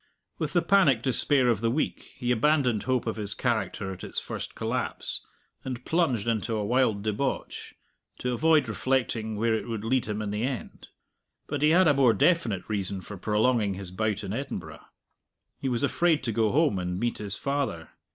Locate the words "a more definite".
11.87-12.67